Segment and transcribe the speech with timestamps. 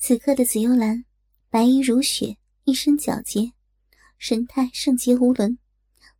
[0.00, 1.04] 此刻的紫幽兰，
[1.50, 3.52] 白衣如雪，一身皎洁，
[4.16, 5.58] 神态圣洁无伦，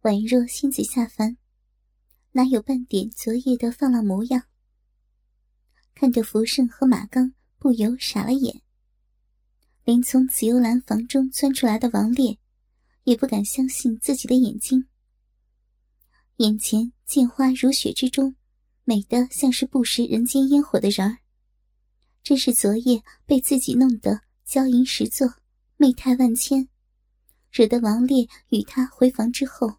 [0.03, 1.39] 宛若仙子下凡，
[2.33, 4.43] 哪有半点昨夜的放浪模样？
[5.95, 8.63] 看着福胜和马刚，不由傻了眼。
[9.85, 12.37] 连从紫幽兰房中钻出来的王烈，
[13.05, 14.89] 也不敢相信自己的眼睛。
[16.39, 18.35] 眼前见花如雪之中，
[18.85, 21.19] 美得像是不食人间烟火的人儿。
[22.29, 25.37] 真是昨夜被自己弄得娇吟十作，
[25.79, 26.69] 媚态万千，
[27.51, 29.79] 惹得王烈与他回房之后，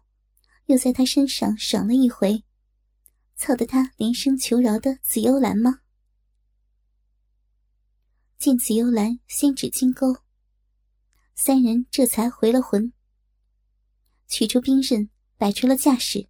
[0.66, 2.42] 又在他身上爽了一回，
[3.36, 5.78] 操得他连声求饶的紫幽兰吗？
[8.36, 10.16] 见紫幽兰先指金钩，
[11.36, 12.92] 三人这才回了魂，
[14.26, 16.26] 取出兵刃，摆出了架势。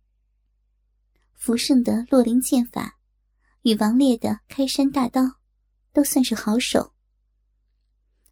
[1.34, 2.98] 福胜的洛灵剑法，
[3.62, 5.40] 与王烈的开山大刀。
[5.93, 6.95] 都算是好手。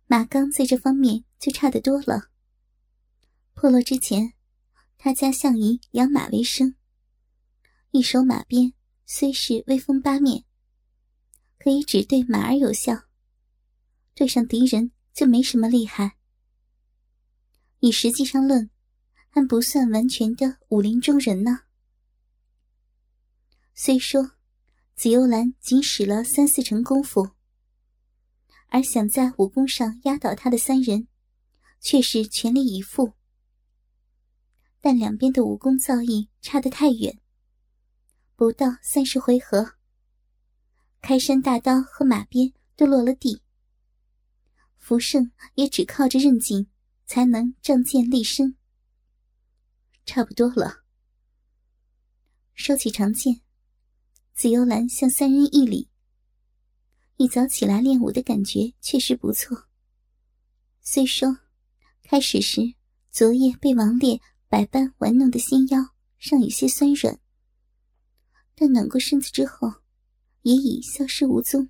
[0.07, 2.31] 马刚在这方面就差得多了。
[3.53, 4.33] 破落之前，
[4.97, 6.77] 他家向以养马为生，
[7.91, 8.73] 一手马鞭
[9.05, 10.45] 虽是威风八面，
[11.59, 13.05] 可以只对马儿有效，
[14.15, 16.17] 对上敌人就没什么厉害。
[17.81, 18.71] 以实际上论，
[19.29, 21.63] 还不算完全的武林中人呢。
[23.75, 24.33] 虽说
[24.95, 27.38] 紫幽兰仅使了三四成功夫。
[28.69, 31.09] 而想在武功上压倒他的三人，
[31.81, 33.15] 却是全力以赴。
[34.81, 37.19] 但两边的武功造诣差得太远，
[38.37, 39.75] 不到三十回合，
[41.01, 43.43] 开山大刀和马鞭都落了地。
[44.77, 46.69] 福胜也只靠着韧劲，
[47.05, 48.57] 才能仗剑立身。
[50.07, 50.85] 差不多了，
[52.55, 53.41] 收起长剑，
[54.35, 55.88] 紫幽兰向三人一礼。
[57.19, 59.65] 一早起来练武的感觉确实不错。
[60.81, 61.37] 虽说
[62.05, 62.61] 开始时
[63.11, 65.81] 昨夜被王烈百般玩弄的纤腰
[66.19, 67.19] 尚有些酸软，
[68.55, 69.69] 但暖过身子之后
[70.43, 71.69] 也已消失无踪。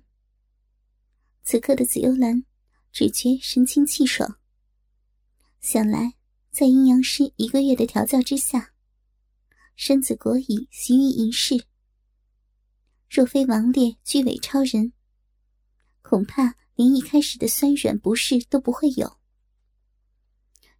[1.41, 2.45] 此刻的紫幽兰
[2.91, 4.37] 只觉神清气爽。
[5.61, 6.13] 想来
[6.51, 8.71] 在阴阳师一个月的调教之下，
[9.75, 11.65] 身子果已习于隐世。
[13.09, 14.93] 若非王烈居尾超人。
[16.09, 19.19] 恐怕连一开始的酸软不适都不会有。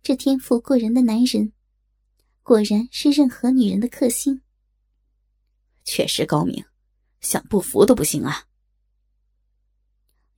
[0.02, 1.54] 这天赋过人的男人，
[2.42, 4.42] 果然是任何女人的克星。
[5.84, 6.66] 确实高明，
[7.22, 8.48] 想不服都不行啊！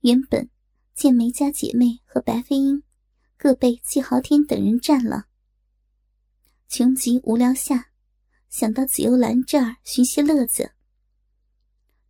[0.00, 0.50] 原本
[0.92, 2.82] 见梅家姐妹和白飞鹰
[3.38, 5.24] 各被季豪天等人占了，
[6.68, 7.88] 穷极无聊下，
[8.50, 10.72] 想到紫幽兰这儿寻些乐子。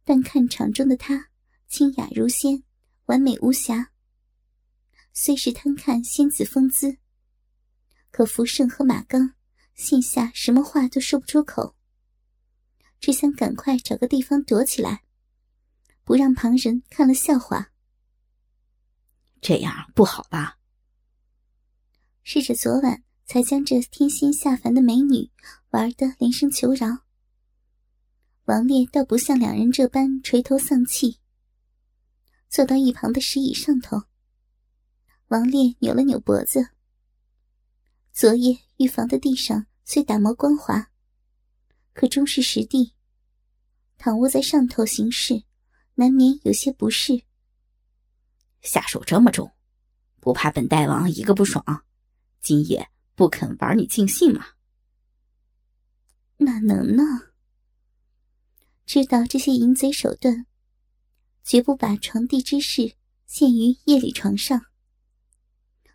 [0.03, 1.29] 但看场中的她。
[1.69, 2.65] 清雅如仙，
[3.13, 3.93] 完美无瑕。
[5.13, 6.97] 虽是贪看仙子风姿，
[8.11, 9.35] 可福胜和马刚
[9.75, 11.77] 现下什么话都说不出口，
[12.99, 15.03] 只想赶快找个地方躲起来，
[16.05, 17.71] 不让旁人看了笑话。
[19.43, 20.59] 这样不好吧？
[22.23, 25.31] 试着昨晚才将这天仙下凡的美女
[25.73, 27.05] 玩得连声求饶。
[28.45, 31.19] 王烈倒不像两人这般垂头丧气。
[32.53, 34.03] 坐到一旁的石椅上头，
[35.29, 36.69] 王烈扭了扭脖子。
[38.13, 40.91] 昨夜预防的地上虽打磨光滑，
[41.95, 42.93] 可终是实地，
[43.97, 45.45] 躺卧在上头行事，
[45.95, 47.23] 难免有些不适。
[48.61, 49.51] 下手这么重，
[50.21, 51.87] 不怕本大王一个不爽，
[52.43, 54.49] 今夜不肯玩你尽兴吗？
[56.37, 57.33] 哪能呢？
[58.85, 60.45] 知道这些淫贼手段。
[61.45, 62.95] 绝不把床地之事
[63.27, 64.67] 限于夜里床上。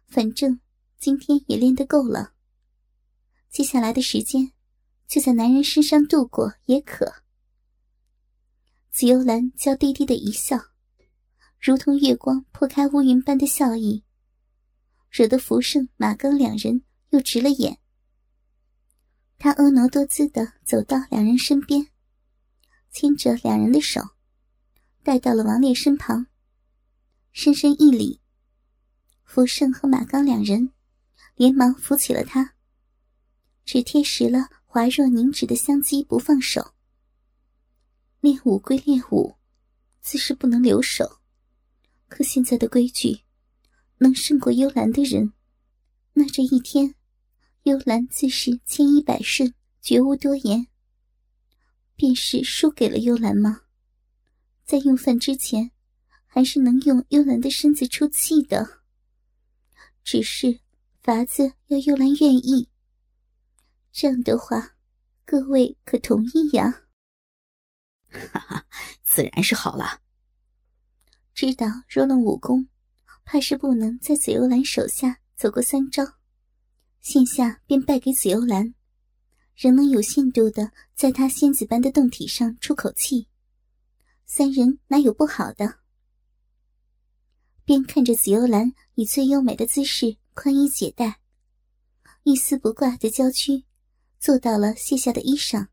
[0.07, 0.59] 反正
[0.97, 2.33] 今天也练得够了，
[3.49, 4.51] 接下来的时间
[5.07, 7.23] 就在男人身上度过也可。
[8.89, 10.57] 紫幽兰娇滴滴的一笑，
[11.59, 14.03] 如同月光破开乌云般的笑意，
[15.09, 17.77] 惹得福胜、马刚两人又直了眼。
[19.37, 21.87] 他婀娜多姿的走到两人身边，
[22.91, 24.01] 牵着两人的手。
[25.07, 26.27] 带到了王烈身旁，
[27.31, 28.19] 深深一礼。
[29.23, 30.73] 福胜和马刚两人
[31.35, 32.55] 连忙扶起了他，
[33.63, 36.73] 只贴实了滑若凝脂的香肌不放手。
[38.19, 39.37] 练武归练武，
[40.01, 41.19] 自是不能留手。
[42.09, 43.21] 可现在的规矩，
[43.99, 45.31] 能胜过幽兰的人，
[46.15, 46.95] 那这一天，
[47.63, 50.67] 幽兰自是千依百顺，绝无多言。
[51.95, 53.61] 便是输给了幽兰吗？
[54.67, 55.71] 在用饭之前，
[56.27, 58.83] 还还是能用幽兰的身子出气的。
[60.03, 60.59] 只是
[61.01, 62.69] 法子要幽兰愿意。
[63.91, 64.75] 这样的话，
[65.25, 66.83] 各位可同意呀？
[68.11, 68.67] 哈哈，
[69.01, 70.03] 自然是好了。
[71.33, 72.67] 知道若论武功，
[73.25, 76.03] 怕是不能在紫幽兰手下走过三招，
[77.01, 78.75] 现下便败给紫幽兰，
[79.55, 83.27] 仍能有限度的在她仙子般的胴体上出口气，
[84.29, 85.79] 三人哪有不好的？
[87.63, 91.21] 便看着紫幽兰以最优美的姿势宽衣解带，
[92.23, 93.63] 一丝不挂的娇躯，
[94.19, 95.69] 坐到了卸下的衣裳，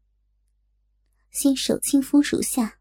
[1.33, 2.79] 先手轻抚乳下，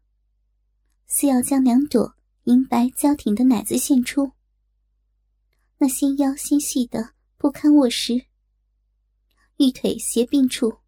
[1.08, 4.30] 似要将两朵银白娇挺的奶子现出。
[5.78, 8.26] 那纤腰纤细的不堪握实，
[9.56, 10.78] 玉腿斜并处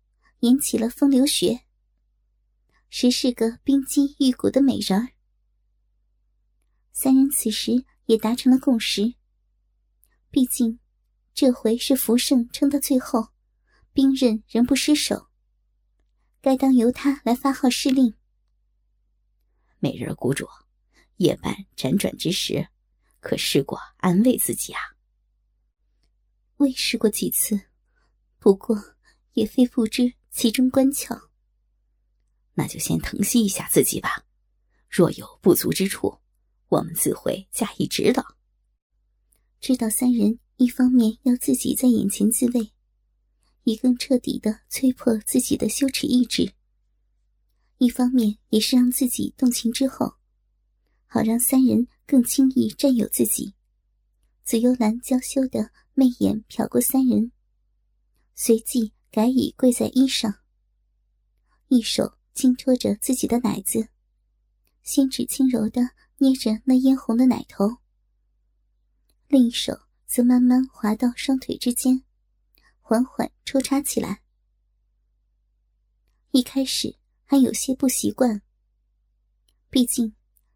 [0.40, 1.65] 引起了风流穴，
[2.88, 5.08] 实是个冰肌玉骨的美人儿。
[6.92, 7.84] 三人此时。
[8.06, 9.14] 也达成了共识。
[10.30, 10.78] 毕竟，
[11.34, 13.30] 这回是福胜撑到最后，
[13.92, 15.26] 兵刃仍不失手，
[16.40, 18.14] 该当由他来发号施令。
[19.80, 20.46] 美人谷主，
[21.16, 22.68] 夜半辗转之时，
[23.18, 24.80] 可试过安慰自己啊？
[26.58, 27.60] 未试过几次，
[28.38, 28.80] 不过
[29.32, 31.25] 也非不知其中关窍。
[32.58, 34.24] 那就先疼惜一下自己吧，
[34.88, 36.18] 若有不足之处。
[36.68, 38.24] 我们自会加以指导。
[39.60, 42.72] 知道三人一方面要自己在眼前自慰，
[43.62, 46.54] 以更彻底的摧破自己的羞耻意志；
[47.78, 50.14] 一方面也是让自己动情之后，
[51.06, 53.54] 好让三人更轻易占有自己。
[54.42, 57.30] 紫幽兰娇羞的媚眼瞟过三人，
[58.34, 60.40] 随即改以跪在衣上，
[61.68, 63.88] 一手轻托着自己的奶子，
[64.84, 65.90] 纤指轻柔的。
[66.18, 67.76] 捏着那嫣红的奶头，
[69.28, 72.02] 另一手则慢慢滑到双腿之间，
[72.80, 74.22] 缓缓抽插起来。
[76.30, 76.96] 一开始
[77.26, 78.40] 还有些不习惯，
[79.68, 80.14] 毕竟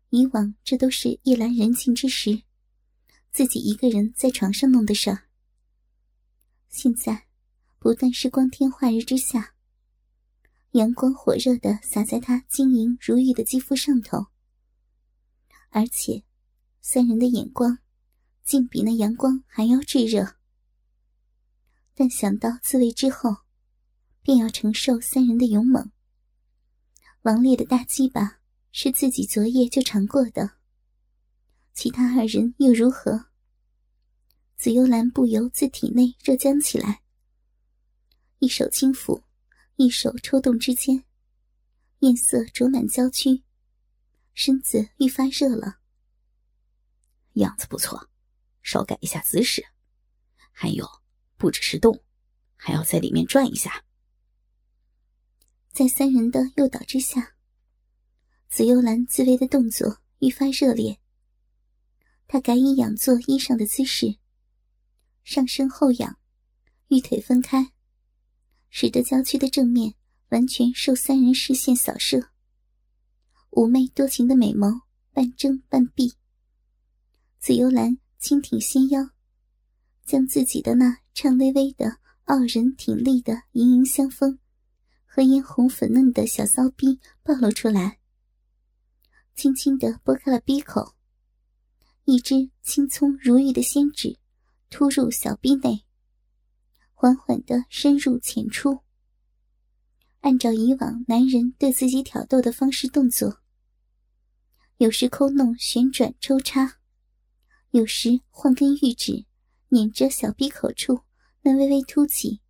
[0.08, 2.42] 以往这都是夜阑人静之时，
[3.30, 5.28] 自己一个人在床上弄的事儿。
[6.70, 7.26] 现在
[7.78, 9.54] 不但是光天化日之下，
[10.72, 14.26] 阳光火热的洒在他晶莹如玉的肌肤上头。
[15.70, 16.24] 而且，
[16.80, 17.78] 三人的眼光
[18.44, 20.36] 竟比那阳光还要炙热。
[21.94, 23.38] 但想到自卫之后，
[24.22, 25.90] 便要承受三人的勇猛。
[27.22, 28.38] 王烈的大鸡巴
[28.72, 30.52] 是自己昨夜就尝过的，
[31.74, 33.26] 其他二人又如何？
[34.56, 37.02] 紫幽兰不由自体内热僵起来，
[38.38, 39.22] 一手轻抚，
[39.80, 41.04] 一手抽动之间，
[42.00, 43.42] 面色灼满娇躯。
[44.34, 45.78] 身子愈发热了，
[47.36, 48.10] 样子不错，
[48.60, 49.64] 稍改一下姿势。
[50.52, 50.86] 还有，
[51.38, 51.98] 不只是动，
[52.56, 53.82] 还要在里面转一下。
[55.72, 57.34] 在三人的诱导之下，
[58.50, 61.00] 紫幽兰自慰的动作愈发热烈。
[62.28, 64.18] 她改以仰坐衣上的姿势，
[65.24, 66.18] 上身后仰，
[66.88, 67.72] 玉腿分开，
[68.70, 69.94] 使得郊区的正面
[70.30, 72.30] 完全受三人视线扫射。
[73.50, 74.82] 妩媚多情的美眸，
[75.12, 76.14] 半睁半闭。
[77.38, 79.10] 紫幽兰轻挺纤腰，
[80.04, 84.38] 将自己的那颤巍巍的傲人挺立的盈盈香风
[85.04, 87.98] 和嫣红粉嫩的小骚逼暴露出来，
[89.34, 90.94] 轻轻的拨开了逼口，
[92.04, 94.16] 一只青葱如玉的仙指
[94.68, 95.84] 突入小逼内，
[97.00, 98.80] 缓缓的深入浅出。
[100.20, 103.40] 按照以往男人对自己挑逗的方式动作。
[104.76, 106.76] 有时抠弄、旋转、抽插，
[107.70, 109.24] 有时换根玉指
[109.70, 111.00] 捻着小鼻口处
[111.40, 112.42] 那微微凸起、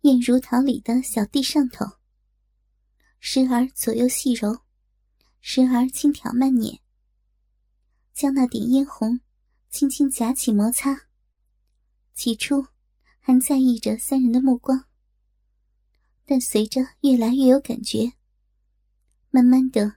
[0.00, 1.84] 艳如桃李的小地上头，
[3.20, 4.60] 时而左右细揉，
[5.42, 6.80] 时而轻挑慢捻，
[8.14, 9.20] 将那点嫣红
[9.68, 11.08] 轻轻夹起摩擦。
[12.14, 12.68] 起初
[13.30, 14.86] 还在意着三人的目光，
[16.24, 18.14] 但随着越来越有感觉，
[19.28, 19.96] 慢慢的，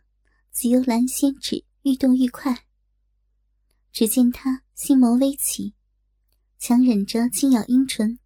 [0.52, 1.64] 紫幽兰仙指。
[1.84, 2.66] 愈动愈快。
[3.94, 5.74] 只见他心眸微起，
[6.60, 8.20] 强忍着轻咬阴唇，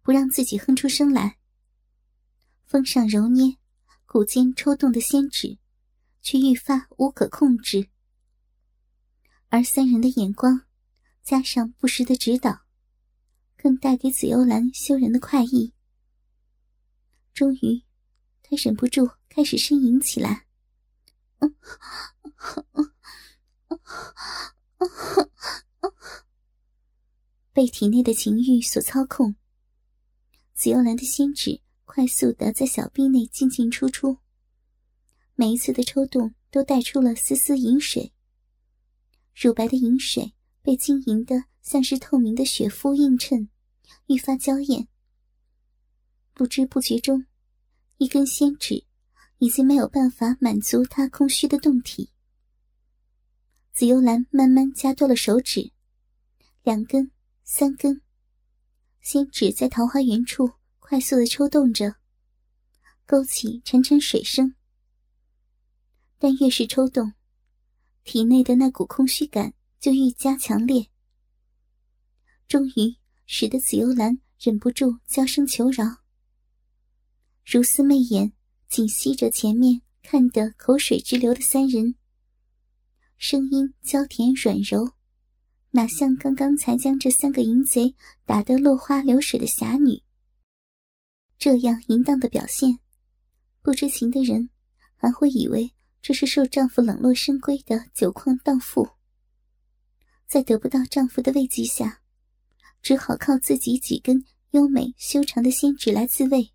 [0.00, 1.38] 不让自己哼出声来。
[2.64, 3.56] 风上揉捏，
[4.06, 5.58] 骨间抽动的仙指，
[6.22, 7.88] 却愈发无可控制。
[9.48, 10.62] 而三人的眼光，
[11.24, 12.61] 加上不时的指导，
[13.62, 15.72] 更带给紫幽兰羞人的快意。
[17.32, 17.84] 终于，
[18.42, 20.46] 他忍不住开始呻吟起来。
[27.52, 29.36] 被体内的情欲所操控，
[30.54, 34.18] 紫幽兰的仙指快速的在小臂内进进出出，
[35.36, 38.12] 每一次的抽动都带出了丝丝银水。
[39.36, 43.48] 乳白的银水被晶莹的像是透明的雪肤映衬，
[44.12, 44.86] 愈发娇艳。
[46.34, 47.24] 不知不觉中，
[47.96, 48.84] 一根仙指
[49.38, 52.10] 已经没有办法满足他空虚的胴体。
[53.72, 55.72] 紫幽兰慢慢加多了手指，
[56.62, 57.10] 两根、
[57.42, 58.02] 三根，
[59.00, 61.96] 仙指在桃花源处快速的抽动着，
[63.06, 64.54] 勾起潺潺水声。
[66.18, 67.14] 但越是抽动，
[68.04, 70.86] 体内的那股空虚感就愈加强烈，
[72.46, 72.94] 终于
[73.26, 75.84] 使得紫幽兰忍不住娇声求饶。
[77.44, 78.32] 如丝媚眼
[78.68, 81.94] 紧吸着前面看得口水直流的三人，
[83.16, 84.92] 声音娇甜软柔，
[85.70, 90.02] 哪像刚刚才将这三个淫贼打得落花流水的侠女。
[91.38, 92.78] 这样淫荡的表现，
[93.62, 94.50] 不知情的人
[94.96, 98.88] 还会以为这是受丈夫冷落深闺的酒矿荡妇，
[100.26, 102.01] 在得不到丈夫的慰藉下，
[102.82, 106.52] 只好靠自己几根优美修长的仙指来自慰。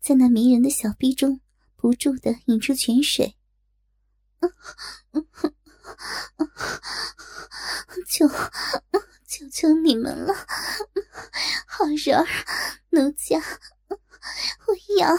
[0.00, 1.40] 在那迷人的小臂中，
[1.76, 3.36] 不住的引出泉水。
[8.06, 8.28] 求
[9.26, 10.34] 求求你们了，
[11.66, 12.26] 好人儿，
[12.90, 13.42] 奴家，
[13.88, 15.16] 我要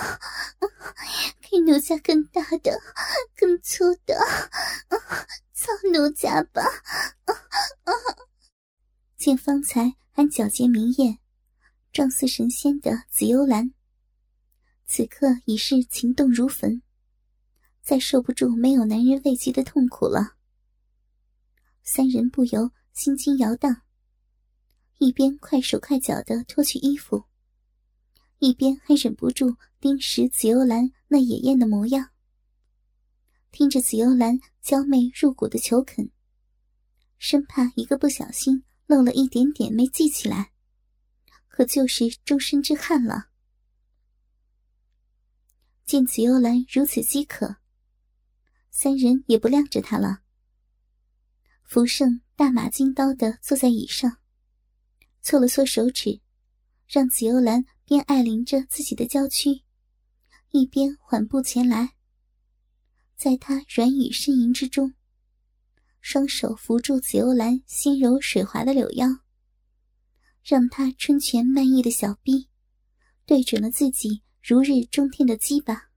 [1.41, 2.79] 给奴家更大的、
[3.36, 4.15] 更粗的，
[5.53, 6.63] 操奴家吧！
[9.25, 11.17] 见方才还皎洁明艳、
[11.91, 13.74] 状似神仙的紫幽兰。
[14.86, 16.84] 此刻已是情动如焚，
[17.82, 20.36] 再受不住没有男人慰藉的痛苦了。
[21.82, 23.82] 三人不由心惊摇荡，
[25.00, 27.24] 一边快手快脚的脱去衣服，
[28.38, 32.12] 一边还忍不住盯实紫幽兰那野艳的模样。
[33.51, 36.12] 听着紫幽兰娇媚入骨的求恳，
[37.17, 40.51] 生怕一个不小心漏了一点点没记起来，
[41.48, 43.30] 可就是终身之憾了。
[45.86, 47.58] 见紫幽兰如此饥渴，
[48.70, 50.22] 三人也不晾着她了。
[51.63, 54.20] 福盛大马金刀的坐在椅上，
[55.22, 56.22] 搓了搓手指，
[56.88, 59.63] 让紫幽兰边爱怜着自己的娇躯，
[60.50, 61.96] 一边缓步前来。
[63.15, 64.94] 在他软语呻吟之中，
[66.08, 69.08] 双手扶住紫幽兰心柔水滑的柳腰，
[70.44, 72.48] 让她春泉漫溢的小臂
[73.26, 74.22] 对准了自己。
[74.40, 75.90] 如日中天的鸡巴，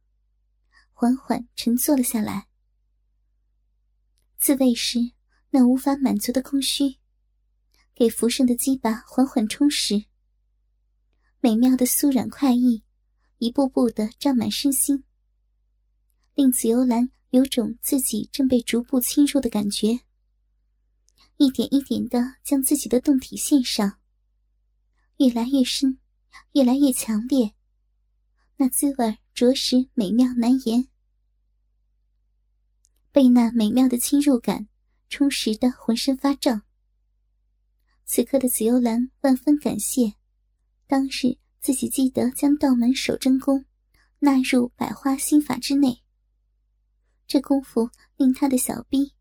[0.94, 2.48] 缓缓沉坐了下来。
[4.38, 4.98] 自慰时
[5.50, 6.96] 那无法满足的空虚，
[7.94, 10.06] 给浮生的鸡巴缓缓充实。
[11.40, 12.82] 美妙的酥软快意，
[13.36, 15.04] 一步步的胀满身心，
[16.34, 20.00] 令紫幽兰有种自己正被逐步侵入的感觉。
[21.36, 23.98] 一点一点的将自己的胴体献上，
[25.18, 25.98] 越来越深，
[26.52, 27.54] 越来越强烈。
[28.56, 30.88] 那滋味着实美妙难言，
[33.12, 34.66] 被那美妙的侵入感
[35.08, 36.62] 充实的浑身发胀。
[38.04, 40.14] 此刻的紫幽兰万分感谢
[40.86, 43.64] 当日自己记得将道门守真功
[44.18, 46.02] 纳入百花心法之内，
[47.28, 49.12] 这功夫令她的小臂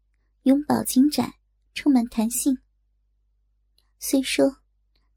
[0.44, 1.36] 永葆紧窄，
[1.74, 2.58] 充满弹性。
[4.00, 4.60] 虽说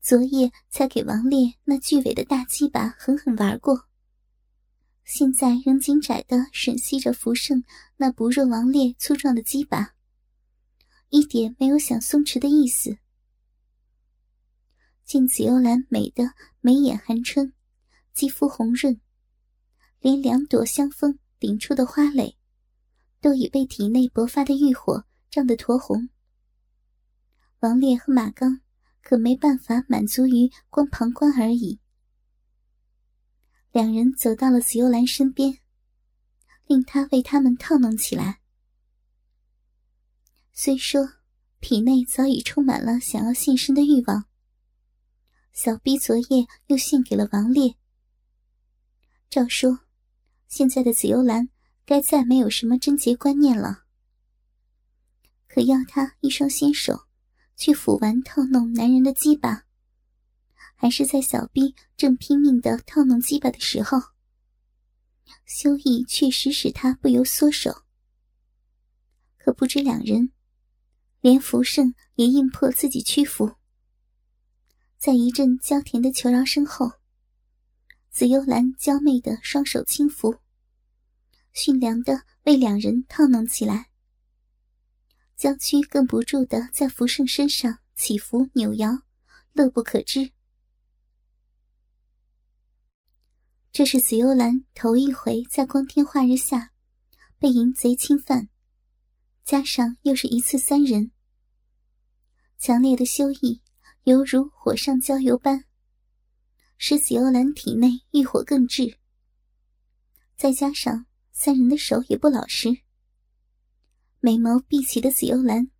[0.00, 3.86] 昨夜才给王烈那巨尾的大鸡巴狠狠玩过。
[5.04, 7.62] 现在仍紧窄的吮吸着福盛
[7.96, 9.94] 那不若王烈粗壮的鸡巴，
[11.10, 12.98] 一点没有想松弛的意思。
[15.04, 17.52] 见紫幽兰美的眉眼含春，
[18.12, 19.00] 肌肤红润，
[20.00, 22.36] 连两朵香风顶出的花蕾，
[23.20, 26.08] 都已被体内勃发的欲火胀得酡红。
[27.60, 28.60] 王烈和马刚
[29.02, 31.78] 可没办法满足于光旁观而已。
[33.70, 35.58] 两人走到了紫幽兰身边，
[36.66, 38.40] 令他为他们套弄起来。
[40.52, 41.08] 虽说
[41.60, 44.24] 体内早已充满了想要献身的欲望，
[45.52, 47.76] 小逼昨夜又献给了王烈。
[49.28, 49.80] 照说，
[50.48, 51.49] 现在的紫幽兰
[51.90, 53.82] 该再没有什么贞洁观念了。
[55.48, 57.08] 可要她一双纤手
[57.56, 59.64] 去抚玩套弄男人的鸡巴。
[60.76, 64.00] 还是在小逼正拼命的套弄鸡巴的时候，
[65.44, 67.82] 修意确实使他不由缩手。
[69.36, 70.30] 可不知两人
[71.20, 73.56] 连福胜也硬迫自己屈服。
[74.96, 76.92] 在一阵娇甜的求饶声后，
[78.12, 80.38] 紫幽兰娇媚的双手轻抚，
[81.52, 83.90] 驯良的为两人套弄起来。
[85.36, 88.90] 娇躯更不住的在福胜身上起伏扭摇，
[89.52, 90.32] 乐不可支。
[93.72, 96.72] 这是紫幽兰头一回在光天化日下
[97.38, 98.48] 被淫贼侵犯，
[99.44, 101.12] 加上又是一次三人，
[102.58, 103.62] 强烈的羞意
[104.02, 105.64] 犹如火上浇油般，
[106.76, 108.98] 使紫幽兰体内欲火更炽。
[110.36, 111.06] 再加上
[111.42, 112.68] 三人的手也不老实。
[114.20, 115.70] 美眸闭起的紫幽兰，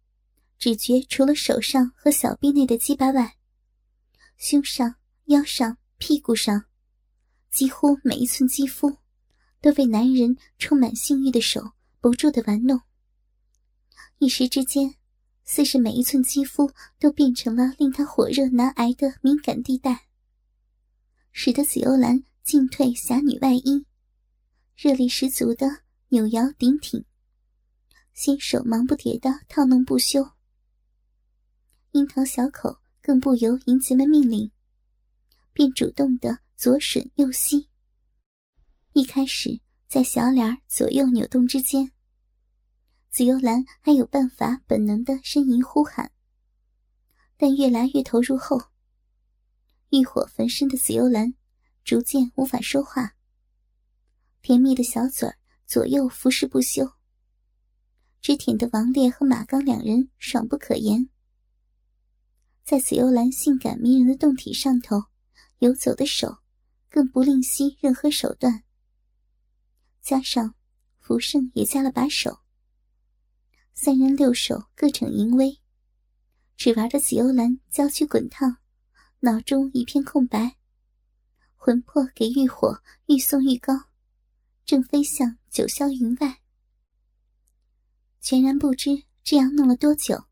[0.59, 3.37] 只觉除了手上和小臂内的鸡巴外，
[4.39, 4.95] 胸上、
[5.27, 6.65] 腰上、屁股上，
[7.51, 8.97] 几乎每一寸肌肤，
[9.61, 12.81] 都被男人充满性欲的手不住的玩弄。
[14.17, 14.95] 一时之间，
[15.45, 20.07] 似是每一寸肌肤都变成了令他火热难挨的敏感地带，
[21.33, 23.85] 使得紫幽兰进退侠女外衣，
[24.83, 25.67] 热力十足的
[26.09, 27.05] 扭摇顶挺。
[28.15, 30.27] 新手忙不迭的套弄不休，
[31.91, 34.51] 樱桃小口更不由淫贼们命令，
[35.53, 37.69] 便主动的左吮右吸。
[38.95, 41.93] 一开始在小脸左右扭动之间，
[43.11, 46.11] 紫幽兰还有办法本能的呻吟呼喊，
[47.37, 48.59] 但越来越投入后，
[49.91, 51.35] 欲火焚身的紫幽兰
[51.85, 53.15] 逐渐无法说话，
[54.43, 55.29] 甜蜜的小嘴
[55.67, 56.91] 左右服侍不休。
[58.21, 61.09] 只舔得王烈和马刚两人爽不可言，
[62.65, 65.05] 在紫幽兰性感迷人的胴体上头
[65.61, 66.39] 游走的手，
[66.91, 68.63] 更不吝惜任何手段。
[70.03, 70.55] 加上
[70.99, 72.41] 福胜也加了把手，
[73.73, 75.59] 三人六手各逞淫威，
[76.57, 78.59] 只玩的紫幽兰娇躯滚烫，
[79.21, 80.57] 脑中一片空白，
[81.57, 83.90] 魂魄给欲火愈送愈高，
[84.71, 86.43] 正飞向九霄云外。
[88.21, 90.27] 全然不知这样弄了多久。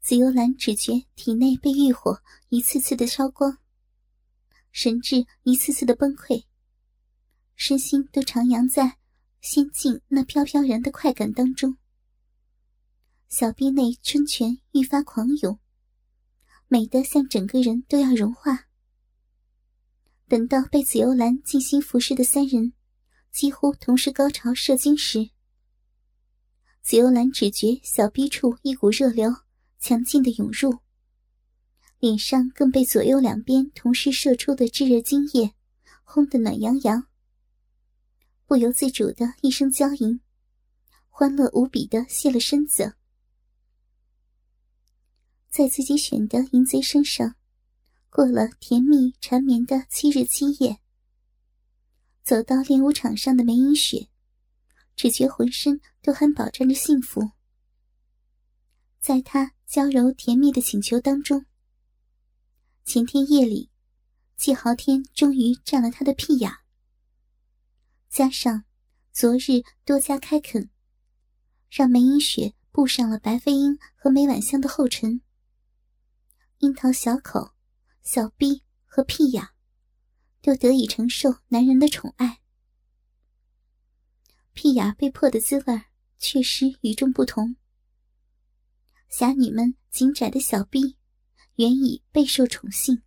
[0.00, 3.58] 紫幽兰只觉体内被欲火一次次的烧光，
[4.70, 6.44] 神智一次次的崩溃，
[7.56, 8.98] 身心都徜徉在
[9.40, 11.78] 仙境那飘飘然的快感当中。
[13.28, 15.58] 小臂内春泉愈发狂涌，
[16.68, 18.68] 美得像整个人都要融化。
[20.28, 22.72] 等到被紫幽兰精心服侍的三人
[23.30, 25.30] 几乎同时高潮射精时，
[26.82, 29.30] 紫幽兰只觉小臂处一股热流
[29.78, 30.78] 强劲的涌入，
[31.98, 35.54] 脸上更被左右两边同时射出的炙热精液
[36.04, 37.06] 烘得暖洋洋，
[38.46, 40.20] 不由自主的一声娇吟，
[41.08, 42.94] 欢乐无比的卸了身子，
[45.48, 47.36] 在自己选的淫贼身上
[48.10, 50.80] 过了甜蜜缠绵的七日七夜，
[52.30, 54.08] 走到练武场上的梅影雪。
[54.94, 57.32] 只觉浑身都还饱蘸着幸福，
[59.00, 61.44] 在他娇柔甜蜜的请求当中，
[62.84, 63.68] 前天夜里，
[64.36, 66.52] 季豪天终于占了他的屁眼，
[68.08, 68.62] 加上
[69.10, 70.70] 昨日多加开垦，
[71.68, 75.20] 让梅影雪步上了白飞鹰和梅婉香的后尘。
[76.58, 77.54] 樱桃小口、
[78.04, 79.48] 小臂和屁眼，
[80.42, 82.40] 都得以承受男人的宠爱。
[84.52, 85.82] 屁眼被破的滋味
[86.18, 87.56] 确实与众不同。
[89.08, 90.96] 侠女们紧窄的小臂，
[91.56, 93.02] 原已备受宠幸，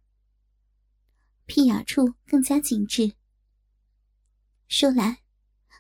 [1.46, 3.14] 屁眼处更加紧致。
[4.68, 5.22] 说来，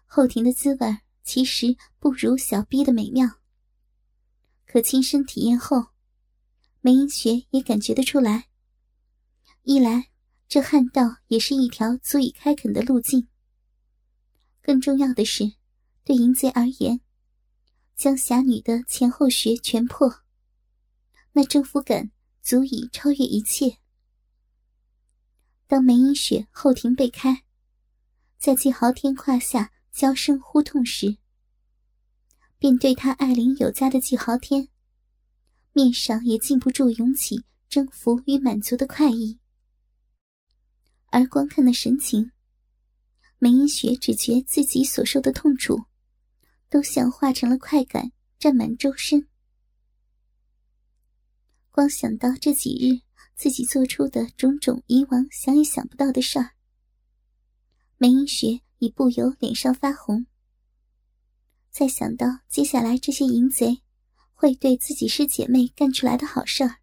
[0.05, 3.39] 后庭的滋味其实不如小臂的美妙。
[4.65, 5.87] 可亲身体验后，
[6.81, 8.49] 梅英雪也感觉得出来。
[9.63, 10.09] 一来，
[10.53, 13.25] 这旱道也是一条足以开垦的路径；
[14.61, 15.53] 更重要的是。
[16.03, 17.01] 对淫贼而言，
[17.95, 20.21] 将侠女的前后穴全破，
[21.31, 22.11] 那征服感
[22.43, 23.79] 足以超越一切。
[25.65, 27.45] 当梅影雪后庭被开，
[28.37, 31.17] 在季豪天胯下娇声呼痛时，
[32.59, 34.69] 便对他爱怜有加的季豪天，
[35.71, 39.39] 面上也禁不住涌起征服与满足的快意。
[41.13, 42.31] 而观看的神情，
[43.37, 45.83] 梅英雪只觉自己所受的痛楚。
[46.69, 49.27] 都像化成了快感，占满周身。
[51.69, 56.53] 光想到这几日自己做出的种种以往想也想不到的事儿，
[57.99, 60.25] 梅英雪已不由脸上发红。
[61.69, 63.83] 再想到接下来这些淫贼
[64.31, 66.77] 会对自己师姐妹干出来的好事儿，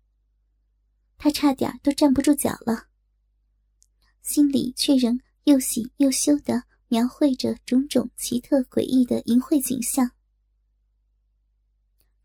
[1.18, 2.89] 他差点都站不住脚了，
[4.22, 10.10] 心里却仍又喜又羞的描绘着种种奇特诡异的淫秽景象。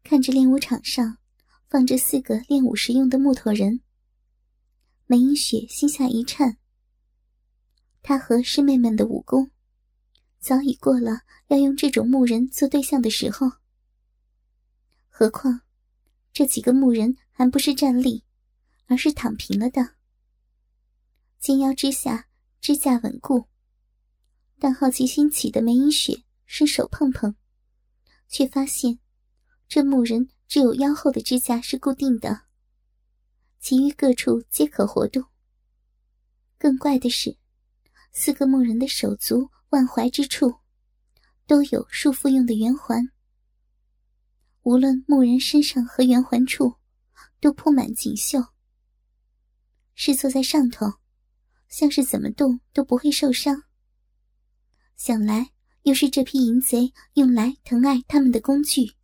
[0.03, 1.17] 看着练武场上
[1.67, 3.81] 放着四个练武时用的木头人，
[5.07, 6.57] 梅英雪心下一颤。
[8.03, 9.49] 她和师妹们的武功，
[10.39, 13.51] 早已过了要用这种木人做对象的时候。
[15.09, 15.61] 何况，
[16.31, 18.23] 这几个木人还不是站立，
[18.85, 19.94] 而是躺平了的。
[21.45, 22.27] 肩腰之下
[22.59, 23.45] 支架稳固，
[24.57, 27.35] 但好奇心起的梅英雪伸手碰碰，
[28.27, 28.97] 却发现。
[29.67, 32.47] 这木人只有腰后的支架是固定的，
[33.59, 35.23] 其余各处皆可活动。
[36.57, 37.37] 更怪的是，
[38.11, 40.51] 四个木人的手足腕踝之处，
[41.45, 43.11] 都有束缚用的圆环。
[44.63, 46.73] 无论木人身上和圆环处，
[47.39, 48.43] 都铺满锦绣。
[49.93, 50.91] 是坐在上头，
[51.75, 53.63] 像是怎么动都不会受伤。
[54.95, 55.49] 想来
[55.83, 58.94] 又是这批淫贼用来疼爱他们的工具。